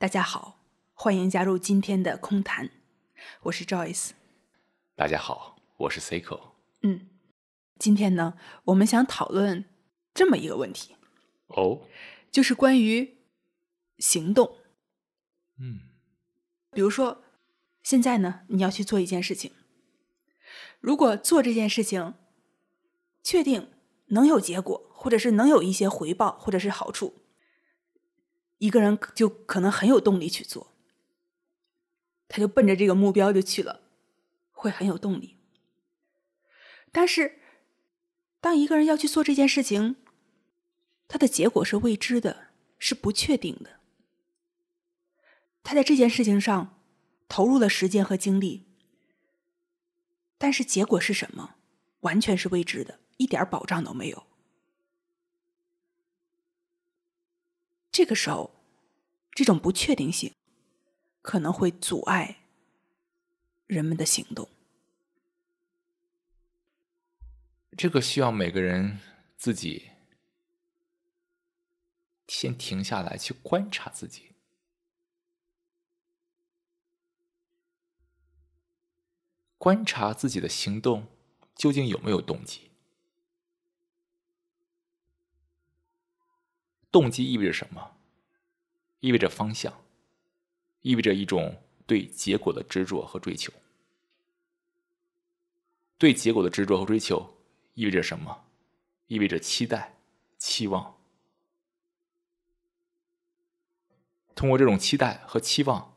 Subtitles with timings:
[0.00, 0.60] 大家好，
[0.94, 2.70] 欢迎加入今天的空谈，
[3.42, 4.10] 我是 Joyce。
[4.94, 6.52] 大家好，我是 Seiko。
[6.82, 7.08] 嗯，
[7.80, 9.64] 今天呢，我们想讨论
[10.14, 10.94] 这么一个问题，
[11.48, 11.88] 哦，
[12.30, 13.18] 就是关于
[13.98, 14.58] 行动。
[15.58, 15.80] 嗯，
[16.70, 17.24] 比如说，
[17.82, 19.50] 现在呢，你要去做一件事情，
[20.78, 22.14] 如果做这件事情，
[23.24, 23.72] 确定
[24.10, 27.24] 能有结果，或者是能有一些回报，或者是好处。
[28.58, 30.74] 一个人就可能很有动力去做，
[32.28, 33.82] 他就奔着这个目标就去了，
[34.50, 35.36] 会很有动力。
[36.92, 37.40] 但是，
[38.40, 39.96] 当一个人要去做这件事情，
[41.06, 43.80] 他的结果是未知的，是不确定的。
[45.62, 46.80] 他在这件事情上
[47.28, 48.66] 投入了时间和精力，
[50.38, 51.56] 但是结果是什么，
[52.00, 54.27] 完全是未知的，一点保障都没有。
[57.98, 58.54] 这个时候，
[59.32, 60.32] 这种不确定性
[61.20, 62.44] 可能会阻碍
[63.66, 64.48] 人们的行动。
[67.76, 69.00] 这个需要每个人
[69.36, 69.90] 自己
[72.28, 74.36] 先停下来去观察自己，
[79.56, 81.08] 观察自己的行动
[81.56, 82.67] 究竟有没有动机。
[86.90, 87.96] 动机意味着什么？
[89.00, 89.84] 意味着方向，
[90.80, 93.52] 意味着一种对结果的执着和追求。
[95.96, 97.36] 对结果的执着和追求
[97.74, 98.44] 意味着什么？
[99.06, 99.96] 意味着期待、
[100.36, 100.96] 期望。
[104.34, 105.96] 通过这种期待和期望，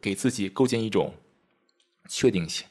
[0.00, 1.14] 给自己构建一种
[2.08, 2.66] 确定性。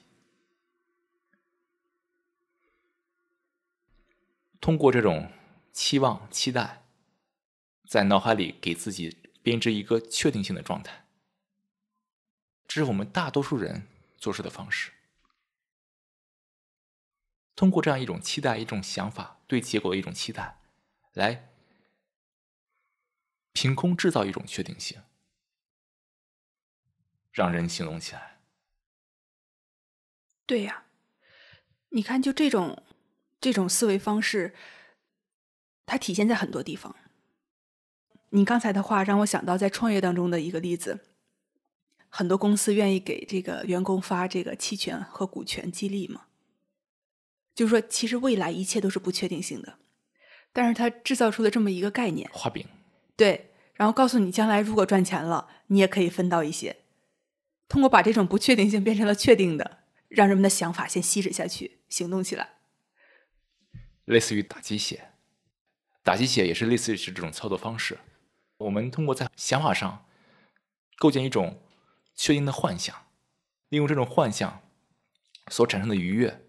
[4.61, 5.31] 通过这种
[5.73, 6.85] 期望、期待。
[7.89, 11.07] 在脑海里给自己编织一个确定性的状态，
[12.67, 14.91] 这是我们大多数人做事的方式。
[17.55, 20.59] 通过这样一种期待、一种想法，对结果的一种期待，
[21.13, 21.49] 来
[23.53, 25.01] 凭空制造一种确定性，
[27.31, 28.39] 让人行动起来。
[30.45, 30.85] 对呀，
[31.89, 32.83] 你看，就这种
[33.41, 34.53] 这种思维方式，
[35.87, 36.95] 它体现在很多地方。
[38.31, 40.99] 你刚才的话让我想到在创业当中的一个例子，
[42.09, 46.25] 很多公司愿意给这个员工发这个期权和股权激励嘛，
[47.55, 49.79] 就是说其实未来一切都是不确定性的，
[50.53, 52.65] 但是他制造出了这么一个概念，画饼，
[53.15, 56.77] 对，然后告诉你将来如果赚钱了，你也可以分到一些，
[57.67, 62.49] 通过把这种不确定性变成了确定的，让人们的想法先吸止下去，行动起来，
[64.05, 65.09] 类似于打鸡血，
[66.03, 67.97] 打鸡血也是类似于是这种操作方式。
[68.59, 70.05] 我们通过在想法上
[70.97, 71.61] 构建一种
[72.13, 73.07] 确定的幻想，
[73.69, 74.61] 利用这种幻想
[75.47, 76.45] 所产生的愉悦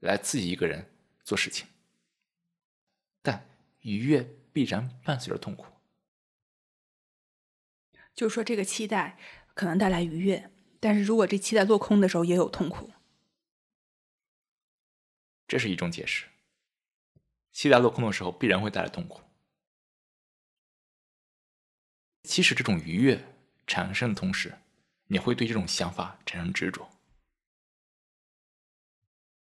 [0.00, 0.92] 来刺激一个人
[1.24, 1.68] 做事情，
[3.22, 3.48] 但
[3.80, 5.66] 愉悦必然伴随着痛苦。
[8.14, 9.16] 就是说，这个期待
[9.54, 10.50] 可能带来愉悦，
[10.80, 12.90] 但是如果这期待落空的时候，也有痛苦。
[15.46, 16.26] 这是一种解释：
[17.52, 19.20] 期待落空的时候，必然会带来痛苦。
[22.22, 23.24] 其实，这种愉悦
[23.66, 24.58] 产生的同时，
[25.08, 26.88] 你会对这种想法产生执着。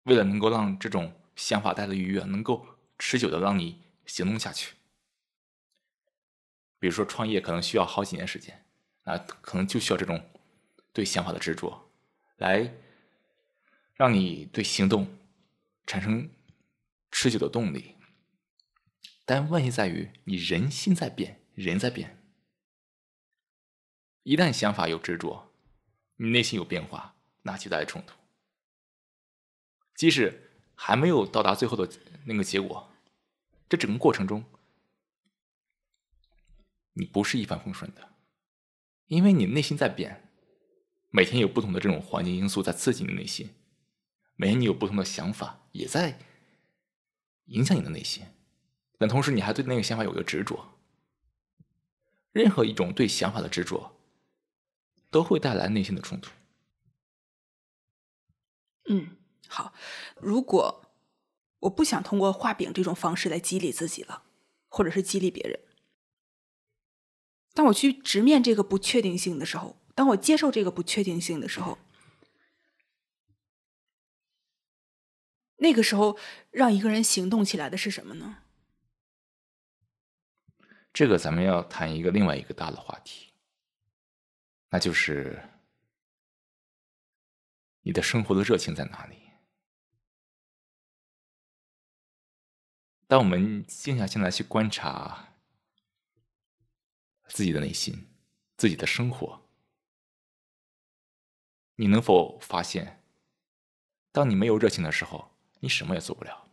[0.02, 2.66] 为了能够让这种想法带来的愉悦，能够
[2.98, 4.74] 持久的让你行动下去，
[6.78, 8.64] 比如说创业，可能需要好几年时间，
[9.04, 10.28] 啊，可能就需要这种
[10.92, 11.90] 对想法的执着，
[12.36, 12.74] 来
[13.94, 15.16] 让你对行动
[15.86, 16.28] 产生
[17.10, 17.94] 持久的动力。
[19.24, 22.18] 但问题在于，你人心在变，人在变。
[24.24, 25.52] 一旦想法有执着，
[26.16, 28.14] 你内心有变化，那就带来冲突。
[29.94, 31.88] 即使还没有到达最后的
[32.24, 32.90] 那个结果，
[33.68, 34.42] 这整个过程中，
[36.94, 38.14] 你不是一帆风顺的，
[39.08, 40.30] 因为你内心在变，
[41.10, 43.54] 每天有不同的这种环境因素在刺激你的内心，
[44.36, 46.18] 每天你有不同的想法也在
[47.44, 48.24] 影响你的内心，
[48.96, 50.78] 但同时你还对那个想法有一个执着。
[52.32, 53.90] 任何一种对想法的执着。
[55.14, 56.32] 都会带来内心的冲突。
[58.90, 59.16] 嗯，
[59.46, 59.72] 好。
[60.16, 60.90] 如果
[61.60, 64.24] 我不想通过画饼这种方式来激励自己了，
[64.68, 65.60] 或者是激励别人，
[67.52, 71.78] 当我去直面这个不确定性的时候，当我接受这个不确定性的时候，
[75.58, 76.18] 那个时候
[76.50, 78.38] 让一个人行动起来的是什么呢？
[80.92, 83.33] 这个咱们要谈一个另外一个大的话题。
[84.74, 85.40] 那就是
[87.82, 89.30] 你的生活的热情在哪里？
[93.06, 95.36] 当我们静下心来去观察
[97.28, 98.12] 自己的内心、
[98.56, 99.48] 自己的生活，
[101.76, 103.04] 你能否发现，
[104.10, 106.50] 当你没有热情的时候，你什么也做不了？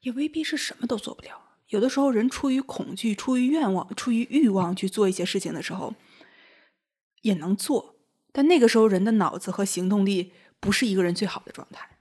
[0.00, 1.43] 也未必是什么都做不了。
[1.68, 5.94] 有的时候，人出于恐惧、出于愿望、出于欲望去做一些事情的时候，
[7.22, 7.96] 也能做。
[8.32, 11.98] 但那个时候，人的脑子和行动力不是一个人最好的状态。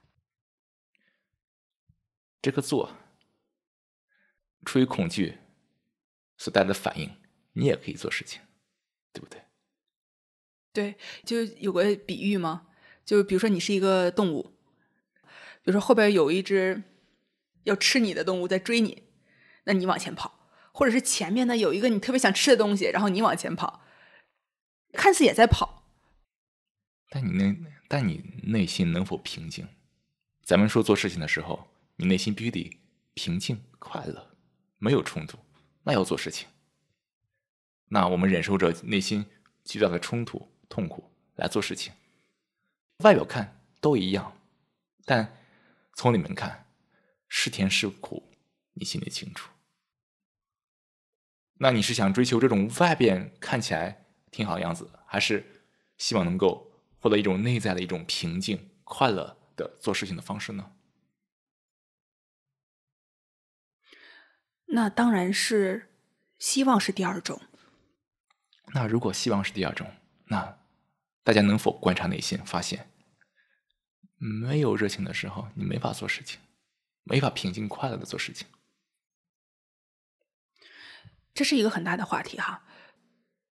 [2.41, 2.95] 这个做，
[4.65, 5.37] 出于恐惧
[6.37, 7.09] 所带来的反应，
[7.53, 8.41] 你也可以做事情，
[9.13, 9.41] 对不对？
[10.73, 12.67] 对，就有个比喻嘛，
[13.05, 14.57] 就比如说你是一个动物，
[15.63, 16.83] 比如说后边有一只。
[17.65, 19.03] 要吃你的动物在追你，
[19.65, 20.39] 那你往前跑，
[20.71, 23.81] 或者是前面呢有一个你特别想吃的东西，然后你往前跑，
[24.93, 25.83] 看似也在跑，
[27.09, 27.57] 但你内
[27.87, 29.67] 但你内心能否平静？
[30.43, 32.77] 咱们说做事情的时候，你内心必须得
[33.13, 34.35] 平静、快乐，
[34.77, 35.37] 没有冲突，
[35.83, 36.47] 那要做事情。
[37.89, 39.25] 那我们忍受着内心
[39.63, 41.93] 巨大的冲突、痛苦来做事情，
[42.99, 44.35] 外表看都一样，
[45.05, 45.37] 但
[45.93, 46.61] 从里面看。
[47.35, 48.31] 是甜是苦，
[48.73, 49.49] 你心里清楚。
[51.63, 55.63] 那你是想追求这种外边看起来挺好的样子，还是
[55.97, 56.69] 希望能够
[56.99, 60.73] 获得一种内在的一种平静、快乐的做事情的方式呢？
[64.65, 65.93] 那当然是
[66.37, 67.39] 希望是第二种。
[68.73, 69.89] 那如果希望是第二种，
[70.25, 70.59] 那
[71.23, 72.91] 大家能否观察内心，发现
[74.17, 76.41] 没有热情的时候，你没法做事情。
[77.05, 78.47] 没法平静快乐的做事情，
[81.33, 82.63] 这是一个很大的话题哈。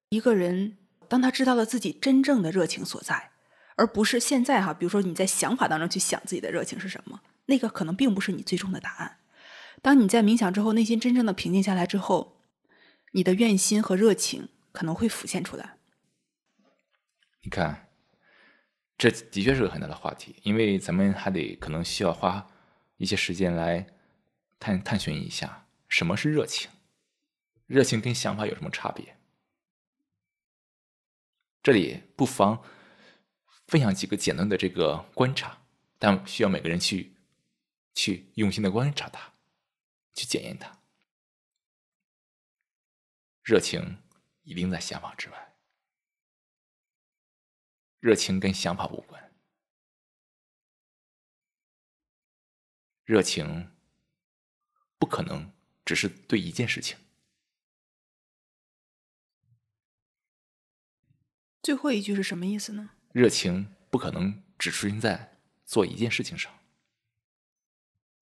[0.08, 3.30] 一个人当他知道了自己真正的热情所在，
[3.76, 9.18] 而不是现在哈，比如说你在想法当中去想自己的热情是什么，那个可能并不是你最终的答案。
[9.80, 12.40] 当你在冥想之后，内心真正的平静下来之后，
[13.12, 15.78] 你的愿心和热情可能会浮现出来。
[17.42, 17.88] 你看，
[18.96, 22.48] 这的确是个很大的话题，因为咱们还得可能需要花。
[22.98, 23.84] 一些时间来
[24.60, 26.70] 探探寻一下什么是热情，
[27.66, 29.16] 热情跟想法有什么差别？
[31.62, 32.62] 这里不妨
[33.68, 35.62] 分享几个简单的这个观察，
[35.98, 37.14] 但需要每个人去
[37.94, 39.32] 去用心的观察它，
[40.12, 40.80] 去检验它。
[43.42, 44.02] 热情
[44.42, 45.54] 一定在想法之外，
[48.00, 49.32] 热情跟想法无关。
[53.04, 53.72] 热情
[54.98, 55.52] 不可能
[55.84, 56.98] 只是对一件事情。
[61.62, 62.90] 最后一句是什么意思呢？
[63.12, 66.52] 热情不可能只出现在做一件事情上。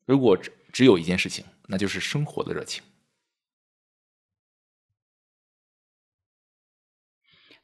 [0.04, 2.82] 如果只只有一件事情，那就是生活的热情。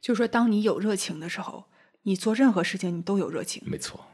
[0.01, 1.71] 就是说，当你有热情的时候，
[2.03, 3.63] 你做任何事情你都有热情。
[3.67, 4.07] 没错。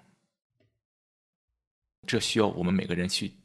[2.06, 3.36] 这需要我们每个人去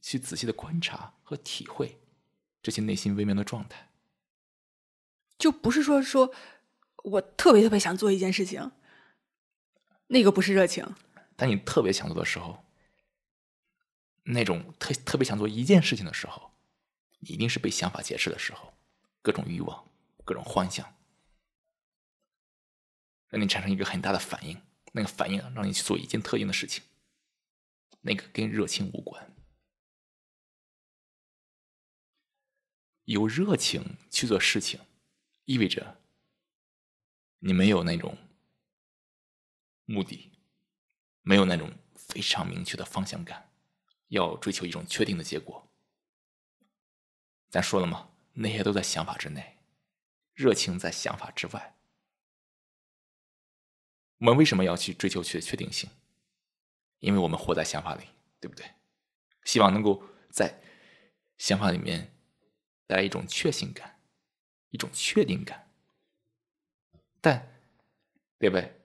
[0.00, 1.98] 去仔细的观察和体会
[2.62, 3.90] 这些内心微妙的状态，
[5.38, 6.34] 就不是说说
[7.02, 8.72] 我特别特别想做一件事情，
[10.06, 10.94] 那个不是热情。
[11.36, 12.64] 当你特别想做的时候，
[14.24, 16.52] 那种特特别想做一件事情的时候，
[17.20, 18.74] 一定是被想法劫持的时候，
[19.20, 19.88] 各种欲望、
[20.24, 20.94] 各种幻想，
[23.28, 24.60] 让你产生一个很大的反应，
[24.92, 26.84] 那个反应让你去做一件特定的事情。
[28.02, 29.32] 那个跟热情无关，
[33.04, 34.80] 有热情去做事情，
[35.44, 36.01] 意味着
[37.44, 38.16] 你没有那种
[39.84, 40.30] 目的，
[41.22, 43.50] 没有那种非常明确的方向感，
[44.08, 45.68] 要追求一种确定的结果。
[47.50, 49.58] 咱说了嘛，那些都在想法之内，
[50.34, 51.76] 热情在想法之外。
[54.18, 55.90] 我们为什么要去追求确确定性？
[57.00, 58.04] 因为我们活在想法里，
[58.38, 58.64] 对不对？
[59.42, 60.62] 希望能够在
[61.38, 62.14] 想法里面
[62.86, 64.00] 带来一种确信感，
[64.70, 65.71] 一种确定感。
[67.22, 67.48] 但，
[68.38, 68.78] 对不对？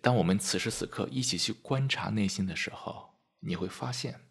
[0.00, 4.22] 当我们此时此刻一起去观察内心的时候，你会发现，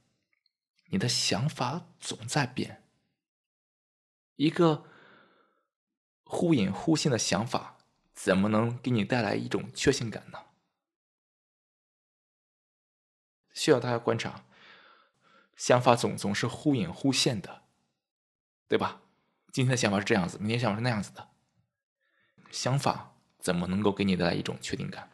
[0.88, 2.84] 你的想法总在变。
[4.36, 4.86] 一个
[6.24, 7.78] 忽隐忽现的想法，
[8.14, 10.46] 怎么能给你带来一种确信感呢？
[13.54, 14.46] 需要大家观察，
[15.56, 17.64] 想法总总是忽隐忽现的，
[18.68, 19.02] 对吧？
[19.52, 21.30] 今天的想法是这样子，明天想法是那样子的。
[22.50, 25.10] 想法怎么能够给你带来一种确定感？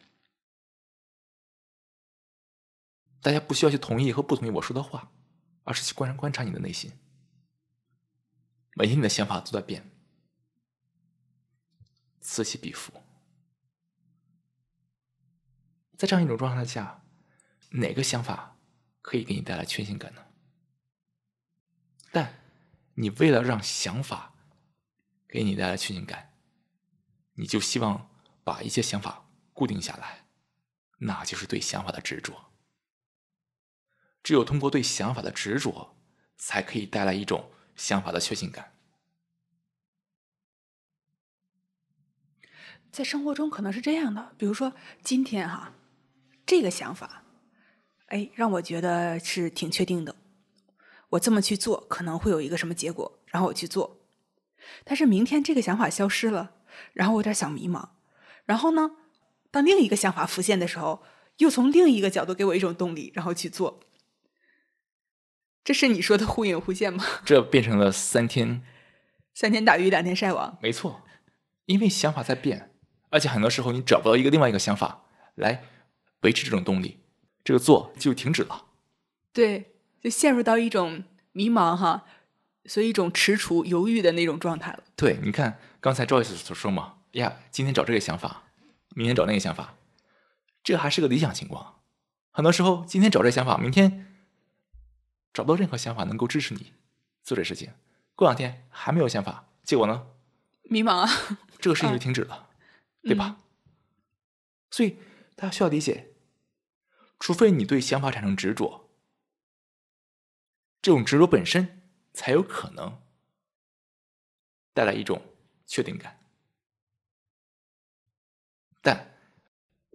[3.21, 5.11] 大家不需要去同意和不同意我说的话，
[5.63, 6.91] 而是去观察观察你的内心。
[8.75, 9.89] 每天你的想法都在变，
[12.19, 12.93] 此起彼伏。
[15.97, 17.03] 在这样一种状态下，
[17.69, 18.57] 哪个想法
[19.01, 20.25] 可以给你带来确信感呢？
[22.11, 22.41] 但
[22.95, 24.35] 你为了让想法
[25.27, 26.33] 给你带来确信感，
[27.33, 28.09] 你就希望
[28.45, 30.27] 把一些想法固定下来，
[30.99, 32.51] 那就是对想法的执着。
[34.23, 35.97] 只有通过对想法的执着，
[36.37, 38.73] 才可以带来一种想法的确信感。
[42.91, 44.73] 在生活中可能是这样的，比如说
[45.03, 45.73] 今天哈，
[46.45, 47.23] 这个想法，
[48.05, 50.15] 哎，让我觉得是挺确定的。
[51.09, 54.07] 我这么去做可能会有一个什么结果，然后我去做。
[54.83, 56.55] 但是明天这个想法消失了，
[56.93, 57.89] 然后我有点小迷茫。
[58.45, 58.91] 然后呢，
[59.51, 61.03] 当另一个想法浮现的时候，
[61.37, 63.81] 又从另一个角度给我一种动力，然后去做。
[65.63, 67.03] 这是你说的忽隐忽现吗？
[67.25, 68.61] 这变成了三天，
[69.33, 70.57] 三天打鱼两天晒网。
[70.61, 71.01] 没错，
[71.65, 72.71] 因为想法在变，
[73.09, 75.63] 而且很多时候你找不到一个另外一个想法来
[76.21, 76.99] 维持这种动力，
[77.43, 78.65] 这个做就停止了。
[79.33, 82.05] 对，就陷入到一种迷茫哈，
[82.65, 84.83] 所以一种踟蹰犹豫的那种状态了。
[84.95, 88.43] 对，你看刚才 Joyce 所说嘛，呀，今天找这个想法，
[88.95, 89.75] 明天找那个想法，
[90.63, 91.81] 这还是个理想情况。
[92.31, 94.03] 很多时候，今天找这想法，明天。
[95.33, 96.71] 找不到任何想法能够支持你
[97.21, 97.73] 做这事情，
[98.15, 100.07] 过两天还没有想法，结果呢？
[100.63, 101.09] 迷茫啊！
[101.59, 102.51] 这个事情就停止了，
[103.01, 103.37] 对吧？
[104.71, 104.97] 所以
[105.35, 106.13] 大家需要理解，
[107.19, 108.89] 除非你对想法产生执着，
[110.81, 111.81] 这种执着本身
[112.13, 113.01] 才有可能
[114.73, 115.21] 带来一种
[115.67, 116.24] 确定感。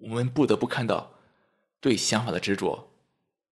[0.02, 1.14] 我们不得不看到
[1.80, 2.92] 对想法的执着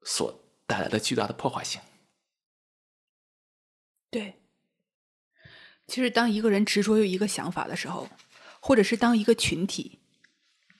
[0.02, 0.44] 所。
[0.68, 1.80] 带来的巨大的破坏性。
[4.10, 4.34] 对，
[5.86, 8.06] 其实当一个人执着于一个想法的时候，
[8.60, 9.98] 或者是当一个群体，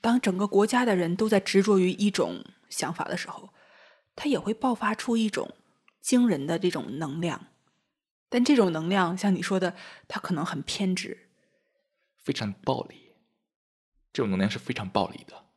[0.03, 3.49] 当整个国家的人都在执着于一种想法的时候，
[4.15, 5.57] 它也会爆发出一种
[6.03, 7.47] 惊人的这种能量。
[8.29, 9.75] 但这种能量，像你说的，
[10.07, 11.31] 它可能很偏执，
[12.19, 13.15] 非常暴力。
[14.13, 15.48] 这种能量是非常暴力的。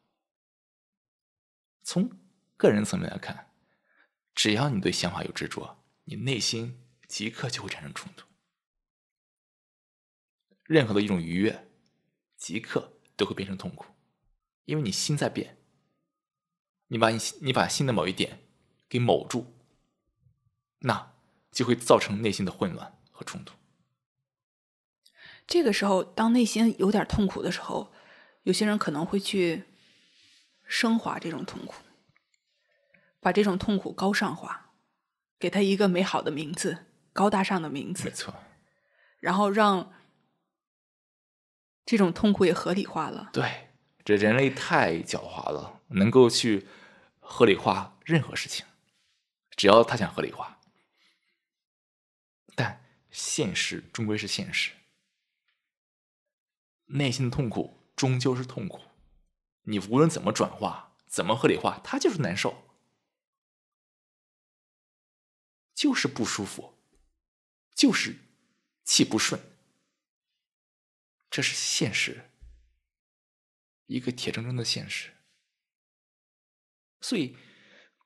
[1.92, 2.10] 从
[2.56, 3.52] 个人层面来看。
[4.34, 8.26] 只要你对想法有执着，你内心即刻就会产生冲突。
[10.64, 11.70] 任何的一种愉悦，
[12.38, 13.88] 即刻都会变成痛苦，
[14.64, 15.58] 因为你心在变。
[16.88, 18.40] 你把你你把心的某一点
[18.88, 19.54] 给某住，
[20.80, 21.14] 那
[21.52, 23.54] 就会造成内心的混乱和冲突。
[25.46, 27.92] 这个时候，当内心有点痛苦的时候，
[28.44, 29.66] 有些人可能会去
[30.72, 31.84] 升华这种痛苦。
[33.20, 34.72] 把这种痛苦高尚化，
[35.38, 38.06] 给他一个美好的名字，高大上的名字。
[38.06, 38.34] 没错。
[39.20, 39.94] 然后让
[41.86, 43.30] 这种痛苦也合理化了。
[43.34, 43.70] 对，
[44.06, 46.68] 这人类太狡猾了，能够去
[47.20, 48.66] 合理化任何事情，
[49.58, 50.60] 只要他想合理化。
[52.56, 54.72] 但现实终归是现实，
[56.86, 58.80] 内心的痛苦终究是痛苦。
[59.72, 62.68] 你无论怎么转化，怎么合理化，他就是难受。
[65.74, 66.78] 就是不舒服，
[67.74, 68.20] 就是
[68.84, 69.42] 气不顺，
[71.30, 72.30] 这是现实，
[73.88, 75.16] 一个铁铮铮的现实。
[77.00, 77.36] 所以，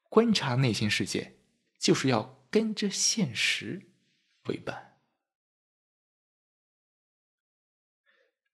[0.07, 1.38] 观察内心世界，
[1.79, 3.91] 就是要跟着现实
[4.45, 5.01] 为伴。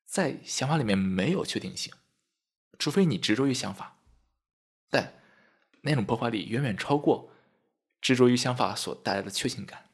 [0.05, 1.93] 在想法里面没有确定性，
[2.81, 3.99] 除非你执着于想法，
[4.89, 5.21] 但
[5.81, 7.31] 那种破坏力远远超过。
[8.01, 9.91] 执着于想法所带来的确信感，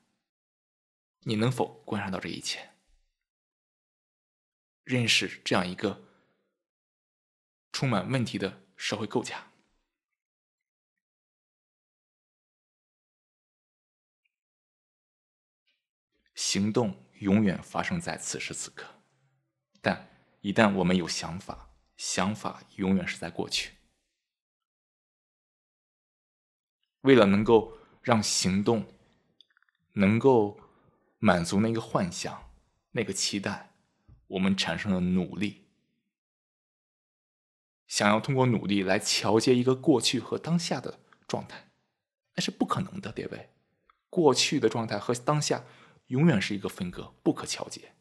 [1.24, 2.70] 你能否观察到这一切？
[4.86, 6.01] 认识这样一个
[7.74, 9.51] 充满问题的社会构架？
[16.36, 18.88] 行动永远发生在此时此刻，
[19.82, 21.66] 但一旦我们有想法，
[21.97, 23.73] 想法永远是在过去。
[27.01, 27.75] 为了能够。
[28.07, 28.85] 让行动
[29.91, 30.61] 能够
[31.19, 32.49] 满足那个幻想、
[32.91, 33.73] 那个期待，
[34.27, 35.65] 我们产生了努力，
[37.85, 41.69] 想要通过努力来调节一个过去和当下的状态，
[42.35, 43.49] 那是不可能的，对不对？
[44.09, 45.65] 过去的状态和当下
[46.05, 47.93] 永远是一个分割，不可调节。